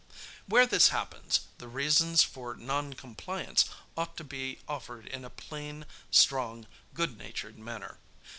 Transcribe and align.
Where 0.47 0.65
this 0.65 0.87
happens, 0.89 1.41
the 1.59 1.67
reasons 1.67 2.23
for 2.23 2.55
non 2.55 2.93
compliance 2.95 3.65
ought 3.95 4.17
to 4.17 4.23
be 4.23 4.57
offered 4.67 5.05
in 5.05 5.23
a 5.23 5.29
plain, 5.29 5.85
strong, 6.09 6.65
good 6.95 7.19
natured 7.19 7.59
manner. 7.59 7.99